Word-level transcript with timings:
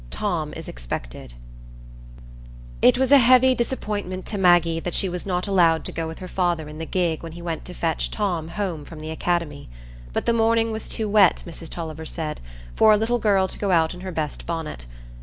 Tom 0.09 0.51
Is 0.53 0.67
Expected 0.67 1.35
It 2.81 2.97
was 2.97 3.11
a 3.11 3.19
heavy 3.19 3.53
disappointment 3.53 4.25
to 4.25 4.37
Maggie 4.39 4.79
that 4.79 4.95
she 4.95 5.07
was 5.07 5.27
not 5.27 5.45
allowed 5.47 5.85
to 5.85 5.91
go 5.91 6.07
with 6.07 6.17
her 6.17 6.27
father 6.27 6.67
in 6.67 6.79
the 6.79 6.87
gig 6.87 7.21
when 7.21 7.33
he 7.33 7.41
went 7.43 7.65
to 7.65 7.73
fetch 7.75 8.09
Tom 8.09 8.47
home 8.47 8.83
from 8.83 8.99
the 8.99 9.11
academy; 9.11 9.69
but 10.11 10.25
the 10.25 10.33
morning 10.33 10.71
was 10.71 10.89
too 10.89 11.07
wet, 11.07 11.43
Mrs 11.45 11.69
Tulliver 11.69 12.07
said, 12.07 12.41
for 12.75 12.91
a 12.91 12.97
little 12.97 13.19
girl 13.19 13.47
to 13.47 13.59
go 13.59 13.69
out 13.69 13.93
in 13.93 14.01
her 14.01 14.11
best 14.11 14.47
bonnet. 14.47 14.87